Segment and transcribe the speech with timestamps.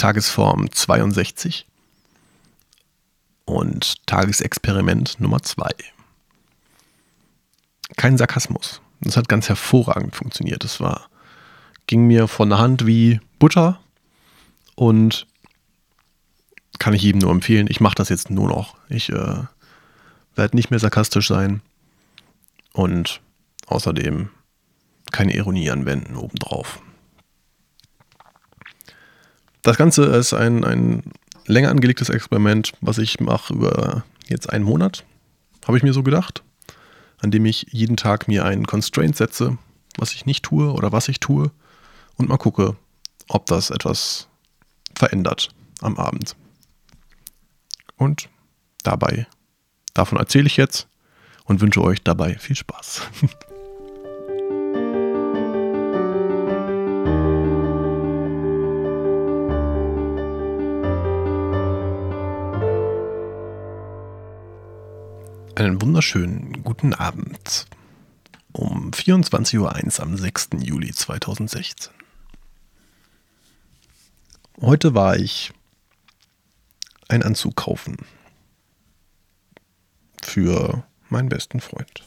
[0.00, 1.66] Tagesform 62
[3.44, 5.68] und Tagesexperiment Nummer 2.
[7.98, 8.80] Kein Sarkasmus.
[9.02, 10.64] Das hat ganz hervorragend funktioniert.
[10.64, 11.10] Das war,
[11.86, 13.78] ging mir von der Hand wie Butter
[14.74, 15.26] und
[16.78, 17.66] kann ich jedem nur empfehlen.
[17.68, 18.78] Ich mache das jetzt nur noch.
[18.88, 19.42] Ich äh,
[20.34, 21.60] werde nicht mehr sarkastisch sein
[22.72, 23.20] und
[23.66, 24.30] außerdem
[25.12, 26.80] keine Ironie anwenden obendrauf.
[29.62, 31.02] Das Ganze ist ein, ein
[31.46, 35.04] länger angelegtes Experiment, was ich mache über jetzt einen Monat,
[35.66, 36.42] habe ich mir so gedacht,
[37.18, 39.58] an dem ich jeden Tag mir einen Constraint setze,
[39.98, 41.50] was ich nicht tue oder was ich tue
[42.16, 42.76] und mal gucke,
[43.28, 44.28] ob das etwas
[44.94, 45.50] verändert
[45.82, 46.36] am Abend.
[47.96, 48.28] Und
[48.82, 49.26] dabei,
[49.92, 50.88] davon erzähle ich jetzt
[51.44, 53.02] und wünsche euch dabei viel Spaß.
[65.60, 67.66] Einen wunderschönen guten Abend
[68.52, 70.48] um 24.01 Uhr am 6.
[70.62, 71.92] Juli 2016.
[74.62, 75.52] Heute war ich
[77.08, 77.98] einen Anzug kaufen
[80.22, 82.04] für meinen besten Freund.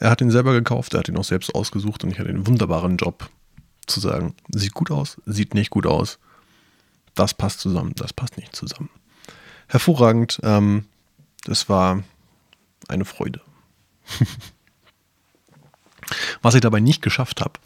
[0.00, 2.48] Er hat ihn selber gekauft, er hat ihn auch selbst ausgesucht und ich hatte den
[2.48, 3.30] wunderbaren Job
[3.86, 6.18] zu sagen, sieht gut aus, sieht nicht gut aus,
[7.14, 8.90] das passt zusammen, das passt nicht zusammen.
[9.68, 10.86] Hervorragend, ähm,
[11.44, 12.02] das war
[12.88, 13.40] eine Freude.
[16.42, 17.60] Was ich dabei nicht geschafft habe,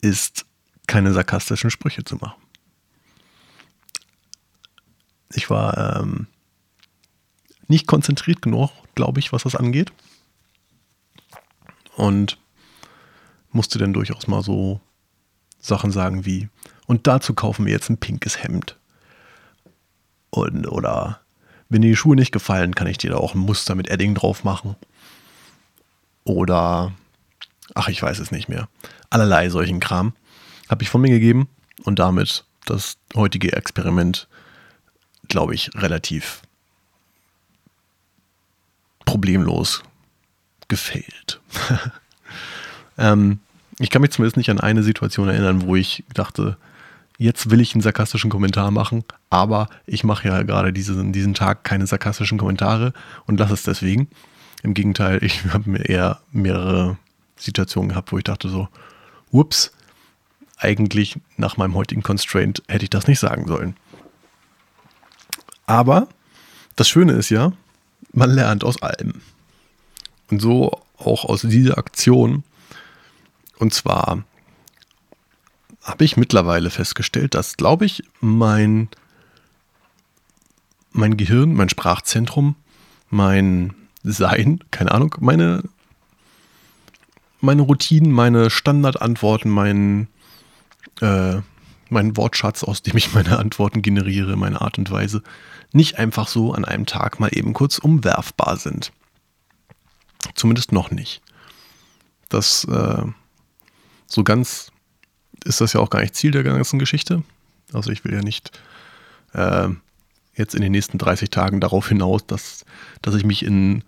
[0.00, 0.44] ist
[0.86, 2.40] keine sarkastischen Sprüche zu machen.
[5.32, 6.26] Ich war ähm,
[7.66, 9.92] nicht konzentriert genug, glaube ich, was das angeht.
[11.96, 12.38] Und
[13.50, 14.80] musste dann durchaus mal so
[15.58, 16.48] Sachen sagen wie,
[16.86, 18.78] und dazu kaufen wir jetzt ein pinkes Hemd.
[20.30, 21.23] Und, oder
[21.74, 24.14] wenn dir die Schuhe nicht gefallen, kann ich dir da auch ein Muster mit Edding
[24.14, 24.76] drauf machen.
[26.22, 26.92] Oder,
[27.74, 28.68] ach, ich weiß es nicht mehr.
[29.10, 30.14] Allerlei solchen Kram
[30.68, 31.48] habe ich von mir gegeben
[31.82, 34.28] und damit das heutige Experiment,
[35.26, 36.42] glaube ich, relativ
[39.04, 39.82] problemlos
[40.68, 41.40] gefailt.
[42.98, 43.40] ähm,
[43.80, 46.56] ich kann mich zumindest nicht an eine Situation erinnern, wo ich dachte,
[47.18, 51.64] jetzt will ich einen sarkastischen Kommentar machen, aber ich mache ja gerade diesen, diesen Tag
[51.64, 52.92] keine sarkastischen Kommentare
[53.26, 54.08] und lasse es deswegen.
[54.62, 56.96] Im Gegenteil, ich habe mir eher mehrere
[57.36, 58.68] Situationen gehabt, wo ich dachte so,
[59.30, 59.72] ups,
[60.56, 63.76] eigentlich nach meinem heutigen Constraint hätte ich das nicht sagen sollen.
[65.66, 66.08] Aber
[66.76, 67.52] das Schöne ist ja,
[68.12, 69.20] man lernt aus allem.
[70.30, 72.44] Und so auch aus dieser Aktion.
[73.58, 74.24] Und zwar
[75.84, 78.88] habe ich mittlerweile festgestellt, dass, glaube ich, mein,
[80.92, 82.56] mein Gehirn, mein Sprachzentrum,
[83.10, 85.62] mein Sein, keine Ahnung, meine,
[87.40, 90.08] meine Routinen, meine Standardantworten, mein,
[91.02, 91.42] äh,
[91.90, 95.22] mein Wortschatz, aus dem ich meine Antworten generiere, meine Art und Weise,
[95.72, 98.90] nicht einfach so an einem Tag mal eben kurz umwerfbar sind.
[100.34, 101.20] Zumindest noch nicht.
[102.30, 103.04] Das äh,
[104.06, 104.72] so ganz
[105.44, 107.22] ist das ja auch gar nicht Ziel der ganzen Geschichte.
[107.72, 108.58] Also ich will ja nicht
[109.32, 109.68] äh,
[110.36, 112.64] jetzt in den nächsten 30 Tagen darauf hinaus, dass,
[113.02, 113.84] dass ich mich in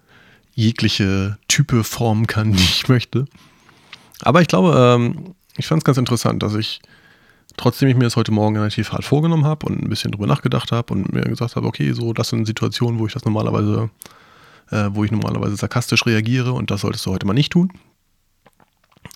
[0.55, 3.27] jegliche Type formen kann, die ich möchte.
[4.23, 6.81] Aber ich glaube, ähm, ich fand es ganz interessant, dass ich,
[7.57, 10.73] trotzdem ich mir das heute Morgen relativ hart vorgenommen habe und ein bisschen drüber nachgedacht
[10.73, 13.91] habe und mir gesagt habe, okay, so das sind Situationen, wo ich das normalerweise,
[14.71, 17.73] äh, wo ich normalerweise sarkastisch reagiere und das solltest du heute mal nicht tun.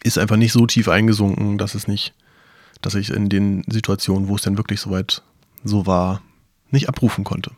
[0.02, 2.14] Ist einfach nicht so tief eingesunken, dass es nicht
[2.80, 5.22] dass ich in den Situationen, wo es dann wirklich soweit
[5.64, 6.22] so war,
[6.70, 7.52] nicht abrufen konnte.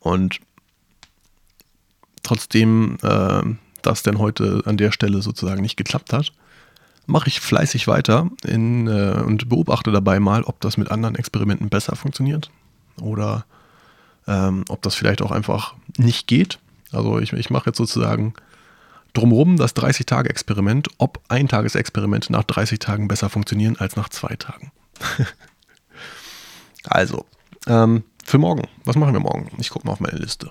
[0.00, 0.40] Und
[2.22, 3.42] trotzdem äh,
[3.82, 6.32] das denn heute an der Stelle sozusagen nicht geklappt hat,
[7.06, 11.68] mache ich fleißig weiter in, äh, und beobachte dabei mal, ob das mit anderen Experimenten
[11.68, 12.50] besser funktioniert
[13.00, 13.44] oder
[14.26, 16.58] ähm, ob das vielleicht auch einfach nicht geht.
[16.92, 18.34] Also ich, ich mache jetzt sozusagen
[19.14, 24.72] Drumherum das 30-Tage-Experiment, ob Eintagesexperimente nach 30 Tagen besser funktionieren als nach zwei Tagen.
[26.84, 27.24] also,
[27.66, 28.68] ähm, für morgen.
[28.84, 29.50] Was machen wir morgen?
[29.58, 30.50] Ich gucke mal auf meine Liste.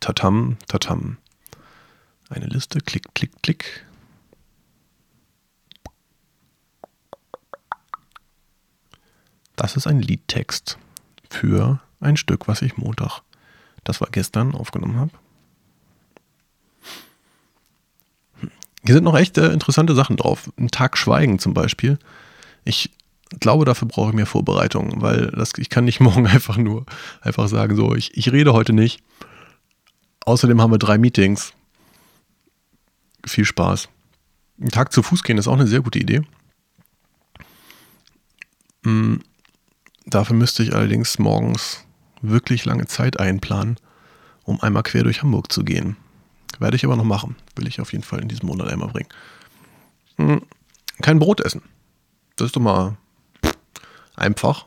[0.00, 1.16] Tatam, tatam.
[2.28, 3.86] Eine Liste, klick, klick, klick.
[9.56, 10.78] Das ist ein Liedtext
[11.30, 13.20] für ein Stück, was ich Montag,
[13.84, 15.12] das war gestern, aufgenommen habe.
[18.84, 20.50] Hier sind noch echt äh, interessante Sachen drauf.
[20.58, 21.98] Ein Tag Schweigen zum Beispiel
[22.64, 22.90] Ich
[23.40, 26.84] glaube, dafür brauche ich mehr Vorbereitung, weil das, ich kann nicht morgen einfach nur
[27.20, 29.02] einfach sagen, so, ich, ich rede heute nicht.
[30.24, 31.52] Außerdem haben wir drei Meetings.
[33.24, 33.88] Viel Spaß.
[34.60, 36.22] Ein Tag zu Fuß gehen ist auch eine sehr gute Idee.
[38.84, 39.20] Hm,
[40.06, 41.84] dafür müsste ich allerdings morgens
[42.20, 43.76] wirklich lange Zeit einplanen,
[44.44, 45.96] um einmal quer durch Hamburg zu gehen.
[46.58, 47.36] Werde ich aber noch machen.
[47.56, 49.08] Will ich auf jeden Fall in diesem Monat einmal bringen.
[50.16, 50.42] Hm,
[51.00, 51.62] kein Brot essen.
[52.36, 52.96] Das ist doch mal
[54.16, 54.66] einfach,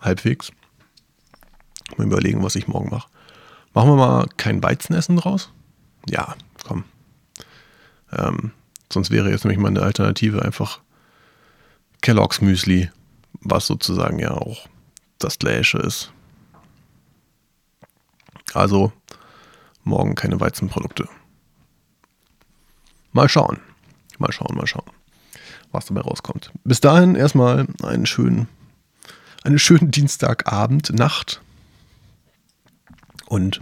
[0.00, 0.52] halbwegs.
[1.96, 3.08] Mal überlegen, was ich morgen mache.
[3.74, 5.52] Machen wir mal kein Weizenessen draus?
[6.08, 6.34] Ja,
[6.64, 6.84] komm.
[8.12, 8.52] Ähm,
[8.92, 10.80] sonst wäre jetzt nämlich meine Alternative einfach
[12.00, 12.90] Kellogg's Müsli,
[13.40, 14.66] was sozusagen ja auch
[15.18, 16.12] das Gleiche ist.
[18.54, 18.92] Also
[19.84, 21.08] morgen keine Weizenprodukte.
[23.12, 23.58] Mal schauen.
[24.18, 24.90] Mal schauen, mal schauen,
[25.72, 26.52] was dabei rauskommt.
[26.64, 28.48] Bis dahin erstmal einen schönen,
[29.42, 31.40] einen schönen Dienstagabend, Nacht
[33.26, 33.60] und.